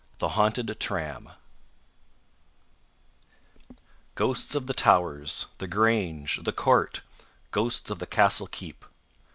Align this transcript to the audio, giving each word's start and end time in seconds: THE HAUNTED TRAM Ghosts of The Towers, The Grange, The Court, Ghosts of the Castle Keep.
THE 0.17 0.29
HAUNTED 0.29 0.79
TRAM 0.79 1.29
Ghosts 4.15 4.55
of 4.55 4.65
The 4.65 4.73
Towers, 4.73 5.45
The 5.59 5.67
Grange, 5.67 6.39
The 6.41 6.51
Court, 6.51 7.01
Ghosts 7.51 7.91
of 7.91 7.99
the 7.99 8.07
Castle 8.07 8.47
Keep. 8.47 8.83